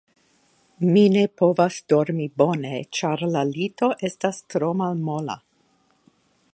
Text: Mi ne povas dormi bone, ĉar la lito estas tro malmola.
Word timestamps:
Mi 0.93 1.01
ne 1.15 1.25
povas 1.41 1.77
dormi 1.93 2.25
bone, 2.43 2.73
ĉar 3.01 3.23
la 3.37 3.45
lito 3.53 3.93
estas 4.11 4.43
tro 4.55 4.75
malmola. 4.83 5.39